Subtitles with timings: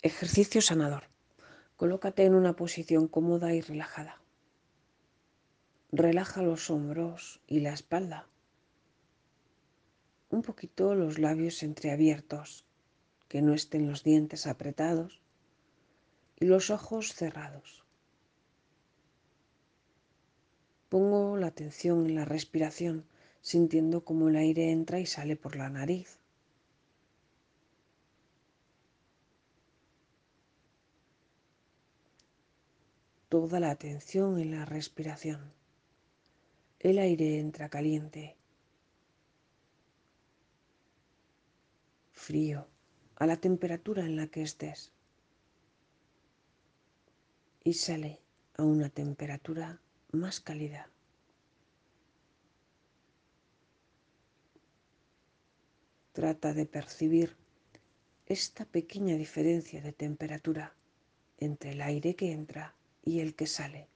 [0.00, 1.08] Ejercicio sanador.
[1.74, 4.22] Colócate en una posición cómoda y relajada.
[5.90, 8.28] Relaja los hombros y la espalda.
[10.30, 12.64] Un poquito los labios entreabiertos,
[13.26, 15.20] que no estén los dientes apretados
[16.38, 17.84] y los ojos cerrados.
[20.88, 23.04] Pongo la atención en la respiración,
[23.40, 26.17] sintiendo cómo el aire entra y sale por la nariz.
[33.28, 35.52] Toda la atención en la respiración.
[36.78, 38.36] El aire entra caliente,
[42.12, 42.66] frío,
[43.16, 44.92] a la temperatura en la que estés.
[47.64, 48.20] Y sale
[48.56, 49.80] a una temperatura
[50.12, 50.90] más cálida.
[56.12, 57.36] Trata de percibir
[58.26, 60.74] esta pequeña diferencia de temperatura
[61.38, 63.88] entre el aire que entra y el que sale.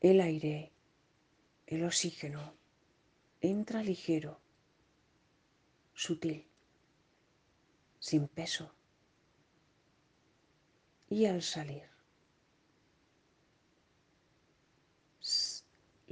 [0.00, 0.72] El aire,
[1.66, 2.56] el oxígeno,
[3.40, 4.40] entra ligero,
[5.94, 6.48] sutil,
[8.00, 8.74] sin peso.
[11.08, 11.91] Y al salir,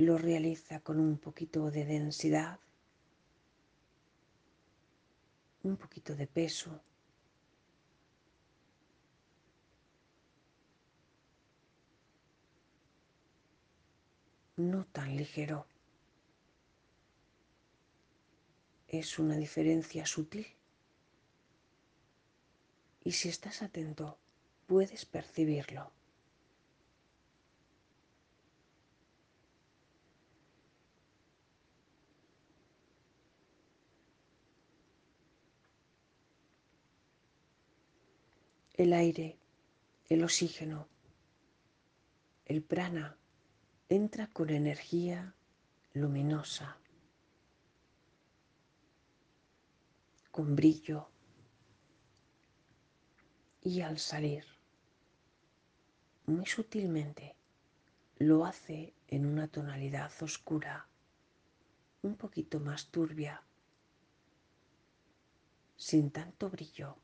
[0.00, 2.58] lo realiza con un poquito de densidad,
[5.62, 6.80] un poquito de peso.
[14.56, 15.66] No tan ligero.
[18.88, 20.46] Es una diferencia sutil.
[23.04, 24.18] Y si estás atento,
[24.66, 25.99] puedes percibirlo.
[38.80, 39.36] El aire,
[40.08, 40.88] el oxígeno,
[42.46, 43.18] el prana
[43.90, 45.34] entra con energía
[45.92, 46.78] luminosa,
[50.30, 51.10] con brillo
[53.60, 54.46] y al salir,
[56.24, 57.36] muy sutilmente,
[58.16, 60.88] lo hace en una tonalidad oscura,
[62.00, 63.42] un poquito más turbia,
[65.76, 66.96] sin tanto brillo.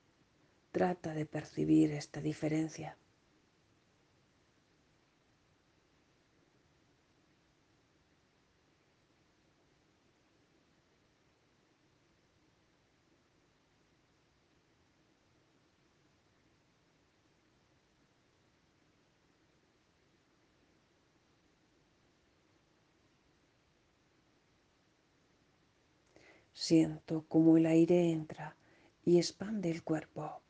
[0.76, 2.98] Trata de percibir esta diferencia.
[26.52, 28.56] Siento como el aire entra
[29.02, 30.42] y expande el cuerpo.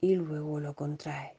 [0.00, 1.36] Y luego lo contrae.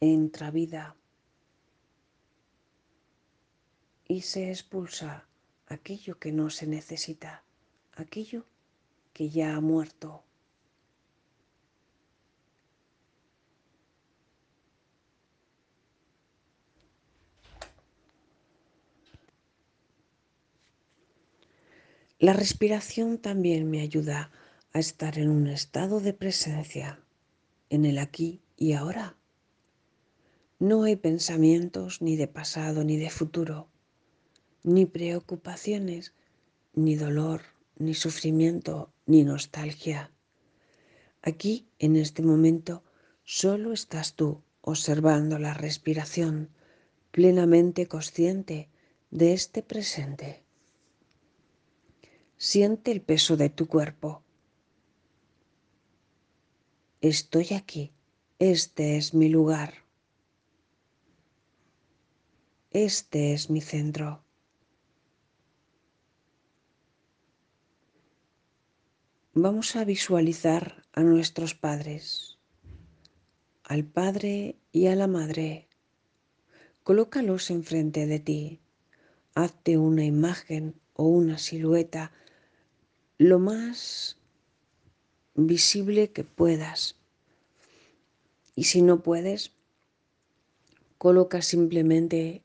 [0.00, 0.96] Entra vida
[4.08, 5.28] y se expulsa
[5.68, 7.44] aquello que no se necesita,
[7.92, 8.44] aquello
[9.12, 10.24] que ya ha muerto.
[22.22, 24.30] La respiración también me ayuda
[24.72, 27.00] a estar en un estado de presencia,
[27.68, 29.16] en el aquí y ahora.
[30.60, 33.70] No hay pensamientos ni de pasado ni de futuro,
[34.62, 36.14] ni preocupaciones,
[36.74, 37.42] ni dolor,
[37.76, 40.12] ni sufrimiento, ni nostalgia.
[41.22, 42.84] Aquí, en este momento,
[43.24, 46.50] solo estás tú observando la respiración,
[47.10, 48.68] plenamente consciente
[49.10, 50.41] de este presente.
[52.44, 54.24] Siente el peso de tu cuerpo.
[57.00, 57.92] Estoy aquí.
[58.40, 59.74] Este es mi lugar.
[62.72, 64.24] Este es mi centro.
[69.34, 72.40] Vamos a visualizar a nuestros padres,
[73.62, 75.68] al padre y a la madre.
[76.82, 78.60] Colócalos enfrente de ti.
[79.36, 82.10] Hazte una imagen o una silueta
[83.22, 84.16] lo más
[85.34, 86.96] visible que puedas.
[88.56, 89.52] Y si no puedes,
[90.98, 92.42] coloca simplemente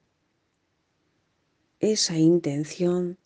[1.79, 3.18] esa intención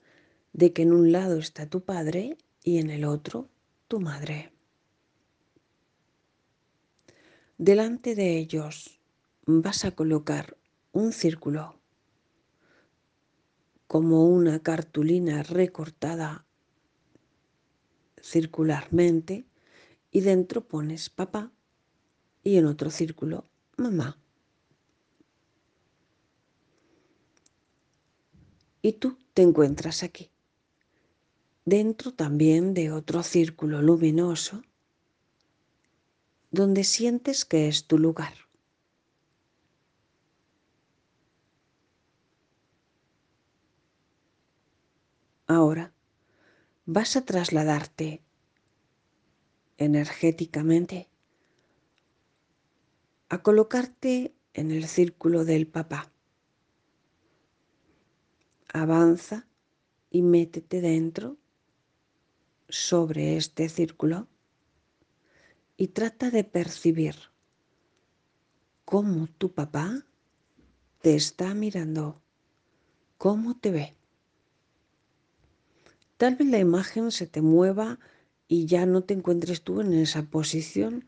[0.54, 3.50] de que en un lado está tu padre y en el otro
[3.88, 4.52] tu madre.
[7.58, 9.00] Delante de ellos
[9.46, 10.58] vas a colocar
[10.94, 11.80] un círculo
[13.88, 16.46] como una cartulina recortada
[18.22, 19.46] circularmente
[20.12, 21.52] y dentro pones papá
[22.44, 23.46] y en otro círculo
[23.78, 24.18] mamá.
[28.82, 30.32] Y tú te encuentras aquí,
[31.66, 34.64] dentro también de otro círculo luminoso
[36.50, 38.34] donde sientes que es tu lugar.
[45.48, 45.94] Ahora
[46.94, 48.22] vas a trasladarte
[49.78, 51.08] energéticamente
[53.30, 56.12] a colocarte en el círculo del papá.
[58.74, 59.48] Avanza
[60.10, 61.38] y métete dentro
[62.68, 64.28] sobre este círculo
[65.78, 67.16] y trata de percibir
[68.84, 70.06] cómo tu papá
[71.02, 72.22] te está mirando,
[73.18, 74.01] cómo te ve.
[76.22, 77.98] Tal vez la imagen se te mueva
[78.48, 81.08] y ya no te encuentres tú en esa posición,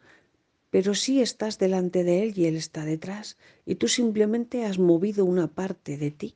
[0.72, 5.24] pero sí estás delante de él y él está detrás y tú simplemente has movido
[5.24, 6.36] una parte de ti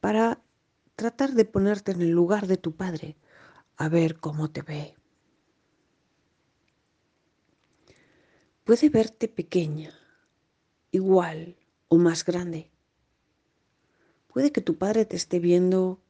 [0.00, 0.40] para
[0.96, 3.18] tratar de ponerte en el lugar de tu padre,
[3.76, 4.94] a ver cómo te ve.
[8.64, 9.92] Puede verte pequeña,
[10.90, 11.58] igual
[11.88, 12.70] o más grande.
[14.26, 16.00] Puede que tu padre te esté viendo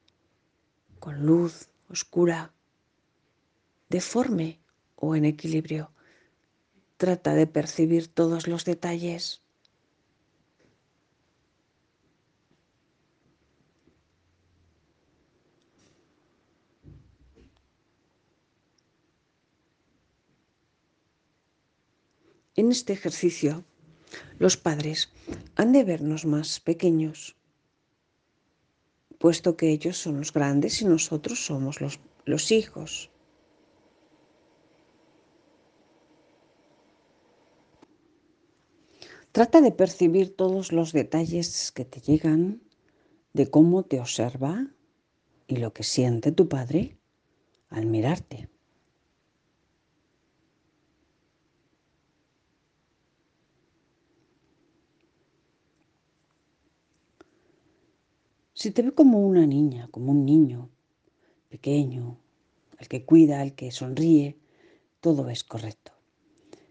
[1.01, 2.53] con luz, oscura,
[3.89, 4.61] deforme
[4.95, 5.91] o en equilibrio.
[6.99, 9.43] Trata de percibir todos los detalles.
[22.57, 23.65] En este ejercicio,
[24.39, 25.11] los padres
[25.57, 27.40] han de vernos más pequeños,
[29.21, 33.11] puesto que ellos son los grandes y nosotros somos los, los hijos.
[39.31, 42.63] Trata de percibir todos los detalles que te llegan
[43.35, 44.67] de cómo te observa
[45.47, 46.97] y lo que siente tu padre
[47.69, 48.49] al mirarte.
[58.61, 60.69] Si te ve como una niña, como un niño
[61.49, 62.19] pequeño,
[62.79, 64.37] el que cuida, el que sonríe,
[65.01, 65.93] todo es correcto.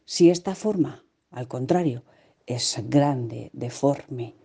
[0.05, 2.03] Si esta forma, al contrario,
[2.45, 4.35] es grande, deforme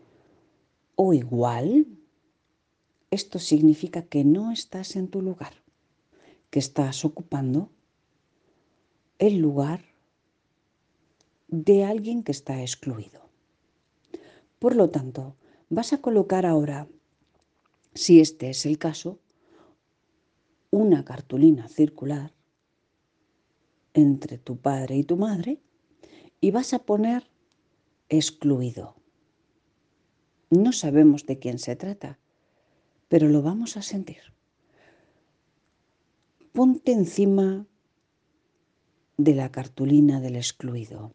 [0.96, 1.87] o igual,
[3.11, 5.52] esto significa que no estás en tu lugar,
[6.49, 7.69] que estás ocupando
[9.19, 9.85] el lugar
[11.49, 13.29] de alguien que está excluido.
[14.58, 15.37] Por lo tanto,
[15.69, 16.88] vas a colocar ahora
[17.94, 19.20] si este es el caso,
[20.70, 22.35] una cartulina circular
[23.93, 25.60] entre tu padre y tu madre
[26.41, 27.31] y vas a poner
[28.08, 28.96] excluido.
[30.51, 32.19] No sabemos de quién se trata,
[33.08, 34.34] pero lo vamos a sentir.
[36.53, 37.67] Ponte encima
[39.17, 41.15] de la cartulina del excluido.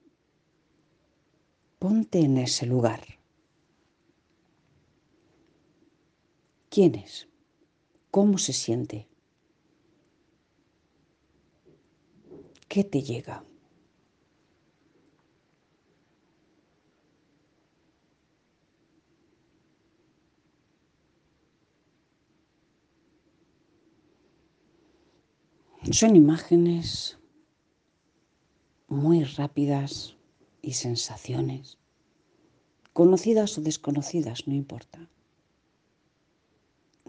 [1.79, 3.18] Ponte en ese lugar.
[6.69, 7.27] ¿Quién es?
[8.11, 9.07] ¿Cómo se siente?
[12.67, 13.43] ¿Qué te llega?
[25.91, 27.17] Son imágenes
[28.87, 30.17] muy rápidas
[30.61, 31.79] y sensaciones,
[32.93, 35.09] conocidas o desconocidas, no importa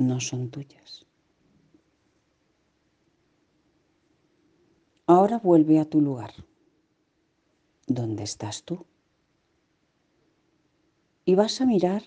[0.00, 1.06] no son tuyas.
[5.06, 6.32] Ahora vuelve a tu lugar,
[7.86, 8.86] donde estás tú,
[11.26, 12.02] y vas a mirar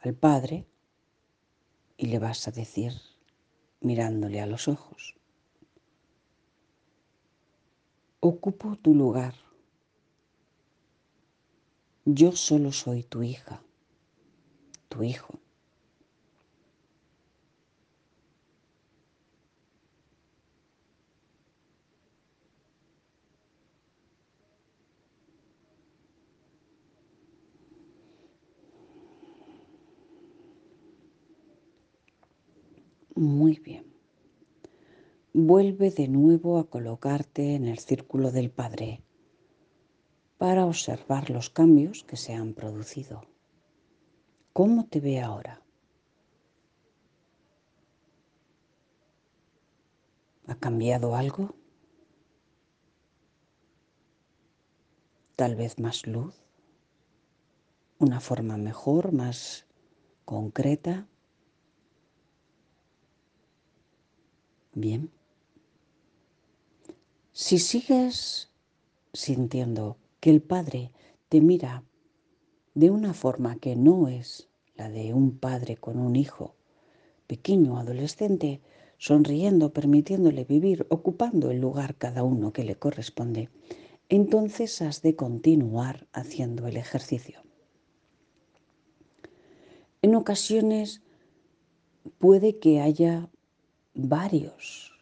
[0.00, 0.66] al Padre
[1.96, 2.92] y le vas a decir,
[3.80, 5.16] mirándole a los ojos,
[8.20, 9.34] ocupo tu lugar,
[12.04, 13.62] yo solo soy tu hija,
[14.90, 15.39] tu hijo.
[33.14, 33.92] Muy bien.
[35.32, 39.02] Vuelve de nuevo a colocarte en el círculo del Padre
[40.38, 43.22] para observar los cambios que se han producido.
[44.52, 45.62] ¿Cómo te ve ahora?
[50.46, 51.54] ¿Ha cambiado algo?
[55.36, 56.34] Tal vez más luz,
[57.98, 59.66] una forma mejor, más
[60.24, 61.09] concreta.
[64.72, 65.10] Bien.
[67.32, 68.50] Si sigues
[69.12, 70.92] sintiendo que el Padre
[71.28, 71.84] te mira
[72.74, 76.54] de una forma que no es la de un padre con un hijo
[77.26, 78.60] pequeño adolescente,
[78.98, 83.48] sonriendo, permitiéndole vivir, ocupando el lugar cada uno que le corresponde,
[84.08, 87.40] entonces has de continuar haciendo el ejercicio.
[90.02, 91.02] En ocasiones
[92.18, 93.28] puede que haya
[93.94, 94.92] varios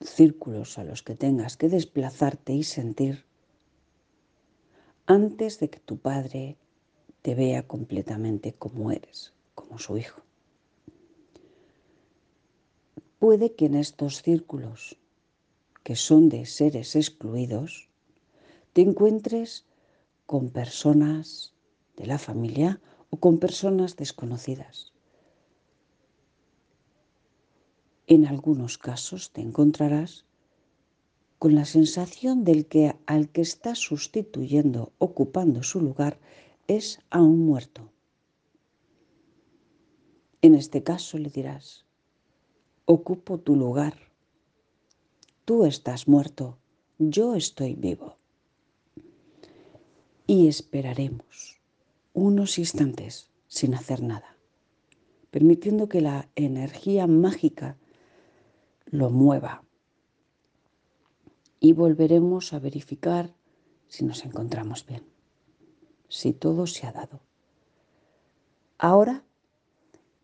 [0.00, 3.24] círculos a los que tengas que desplazarte y sentir
[5.06, 6.56] antes de que tu padre
[7.22, 10.22] te vea completamente como eres, como su hijo.
[13.18, 14.96] Puede que en estos círculos,
[15.82, 17.88] que son de seres excluidos,
[18.72, 19.66] te encuentres
[20.26, 21.54] con personas
[21.96, 24.92] de la familia o con personas desconocidas.
[28.10, 30.24] En algunos casos te encontrarás
[31.38, 36.18] con la sensación del que al que estás sustituyendo, ocupando su lugar,
[36.68, 37.90] es a un muerto.
[40.40, 41.84] En este caso le dirás,
[42.86, 43.94] ocupo tu lugar.
[45.44, 46.56] Tú estás muerto,
[46.98, 48.16] yo estoy vivo.
[50.26, 51.60] Y esperaremos
[52.14, 54.34] unos instantes sin hacer nada,
[55.30, 57.76] permitiendo que la energía mágica
[58.90, 59.62] lo mueva.
[61.60, 63.34] Y volveremos a verificar
[63.88, 65.04] si nos encontramos bien,
[66.08, 67.20] si todo se ha dado.
[68.78, 69.24] Ahora,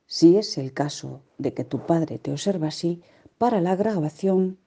[0.07, 3.03] si es el caso de que tu padre te observa así,
[3.39, 4.59] para la grabación,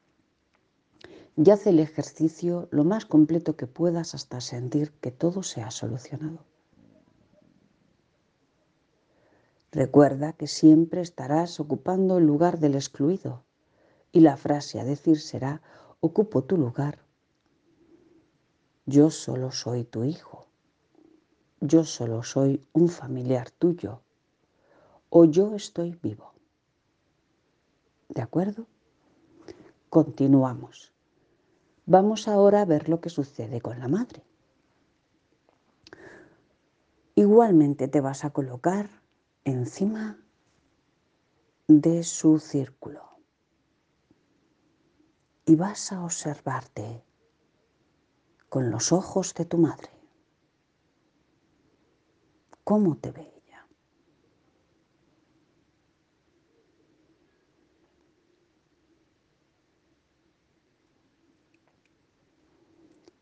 [1.37, 5.71] y haz el ejercicio lo más completo que puedas hasta sentir que todo se ha
[5.71, 6.39] solucionado.
[9.71, 13.43] Recuerda que siempre estarás ocupando el lugar del excluido
[14.17, 15.61] y la frase a decir será,
[15.99, 17.05] ocupo tu lugar.
[18.87, 20.47] Yo solo soy tu hijo.
[21.61, 24.01] Yo solo soy un familiar tuyo.
[25.11, 26.33] O yo estoy vivo.
[28.09, 28.65] ¿De acuerdo?
[29.91, 30.91] Continuamos.
[31.85, 34.23] Vamos ahora a ver lo que sucede con la madre.
[37.13, 38.89] Igualmente te vas a colocar
[39.43, 40.17] encima
[41.67, 43.16] de su círculo
[45.47, 47.05] y vas a observarte
[48.49, 49.89] con los ojos de tu madre.
[52.65, 53.65] ¿Cómo te ve ella?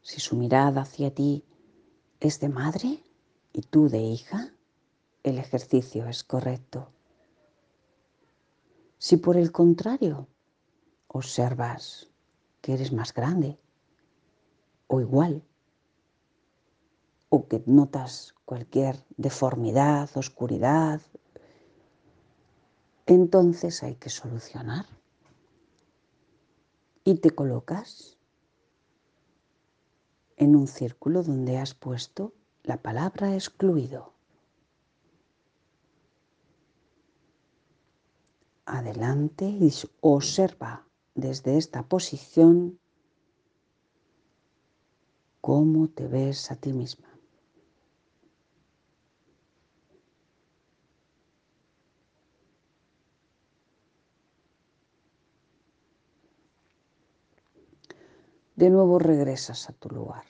[0.02, 1.46] Si su mirada hacia ti
[2.20, 3.04] es de madre
[3.54, 4.52] y tú de hija,
[5.22, 6.92] el ejercicio es correcto.
[8.98, 10.28] Si por el contrario
[11.08, 12.15] observas
[12.66, 13.60] que eres más grande
[14.88, 15.44] o igual,
[17.30, 21.00] o que notas cualquier deformidad, oscuridad,
[23.06, 24.88] entonces hay que solucionar.
[27.04, 28.18] Y te colocas
[30.36, 34.14] en un círculo donde has puesto la palabra excluido.
[38.66, 40.85] Adelante y observa
[41.16, 42.80] desde esta posición
[45.42, 47.08] cómo te ves a ti misma.
[58.56, 60.26] De nuevo regresas a tu lugar.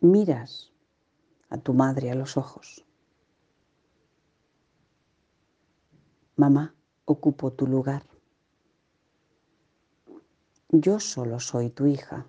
[0.00, 0.72] Miras
[1.48, 2.84] a tu madre a los ojos.
[6.36, 6.74] Mamá,
[7.04, 8.06] ocupo tu lugar.
[10.70, 12.26] Yo solo soy tu hija.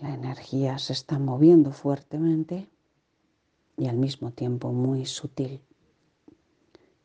[0.00, 2.68] La energía se está moviendo fuertemente
[3.76, 5.60] y al mismo tiempo muy sutil,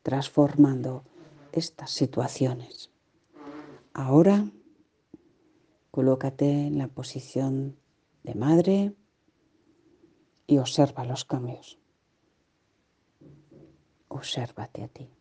[0.02, 1.04] transformando
[1.52, 2.90] estas situaciones.
[3.92, 4.50] Ahora
[5.90, 7.76] colócate en la posición
[8.22, 8.94] de madre
[10.46, 11.78] y observa los cambios.
[14.08, 15.17] Obsérvate a ti.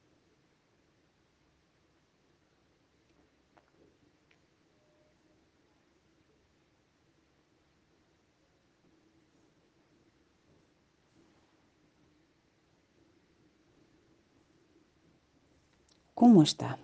[16.20, 16.80] ¿Cómo está?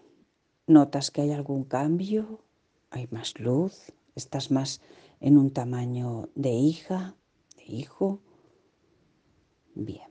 [0.67, 2.43] ¿Notas que hay algún cambio?
[2.91, 3.91] ¿Hay más luz?
[4.13, 4.79] ¿Estás más
[5.21, 7.15] en un tamaño de hija,
[7.57, 8.19] de hijo?
[9.73, 10.07] Bien.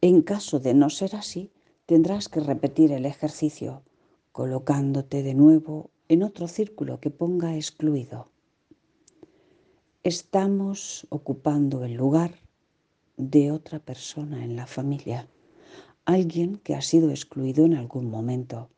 [0.00, 1.50] En caso de no ser así,
[1.84, 3.82] tendrás que repetir el ejercicio
[4.30, 8.30] colocándote de nuevo en otro círculo que ponga excluido.
[10.04, 12.30] Estamos ocupando el lugar
[13.16, 15.28] de otra persona en la familia
[16.04, 18.70] alguien que ha sido excluido en algún momento.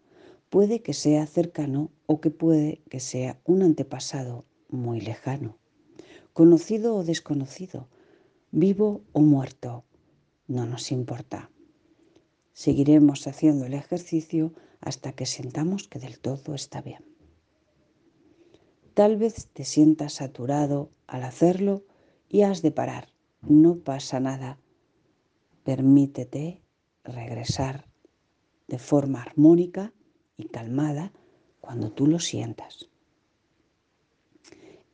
[0.50, 5.57] Puede que sea cercano o que puede que sea un antepasado muy lejano,
[6.33, 7.88] conocido o desconocido,
[8.50, 9.85] vivo o muerto,
[10.47, 11.50] no nos importa.
[12.52, 17.04] Seguiremos haciendo el ejercicio hasta que sintamos que del todo está bien.
[18.93, 21.83] Tal vez te sientas saturado al hacerlo
[22.28, 23.09] y has de parar.
[23.43, 24.59] No pasa nada.
[25.64, 26.63] Permítete
[27.04, 27.87] regresar
[28.66, 29.92] de forma armónica
[30.37, 31.12] y calmada
[31.61, 32.88] cuando tú lo sientas.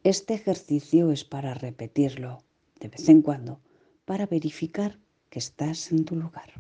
[0.03, 2.43] Este ejercicio es para repetirlo
[2.81, 3.61] de vez en cuando
[4.05, 4.99] para verificar
[5.29, 6.53] que estás en tu lugar.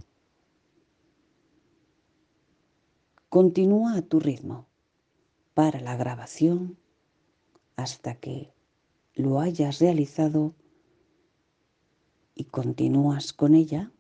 [3.29, 4.69] Continúa a tu ritmo
[5.55, 6.79] para la grabación
[7.77, 8.53] hasta que
[9.15, 10.55] lo hayas realizado
[12.35, 13.93] y continúas con ella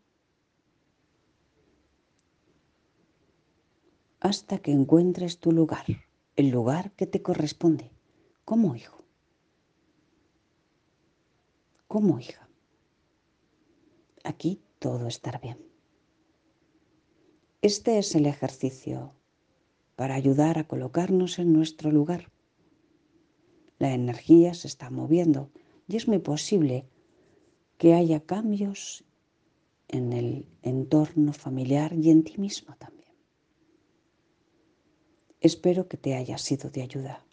[4.21, 5.87] hasta que encuentres tu lugar,
[6.37, 7.91] el lugar que te corresponde,
[8.45, 9.05] como hijo,
[11.89, 12.49] como hija.
[14.23, 15.59] Aquí todo estará bien.
[17.63, 19.15] Este es el ejercicio
[19.97, 22.31] para ayudar a colocarnos en nuestro lugar.
[23.79, 25.51] La energía se está moviendo
[25.89, 26.87] y es muy posible
[27.79, 29.05] que haya cambios
[29.89, 33.00] en el entorno familiar y en ti mismo también.
[35.41, 37.25] Espero que te haya sido de ayuda.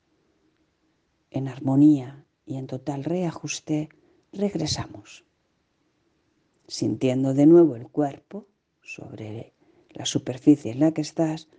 [1.30, 3.90] En armonía y en total reajuste
[4.32, 5.26] regresamos,
[6.68, 8.48] sintiendo de nuevo el cuerpo
[8.82, 9.54] sobre
[9.90, 11.50] la superficie en la que estás,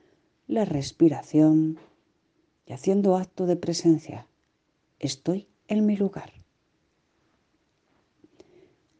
[0.46, 1.78] la respiración
[2.64, 4.26] y haciendo acto de presencia.
[4.98, 6.32] Estoy en mi lugar.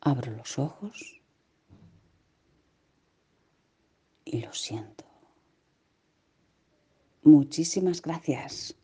[0.01, 1.23] Abro los ojos
[4.27, 5.08] y lo siento.
[7.29, 8.78] Muchísimas gracias.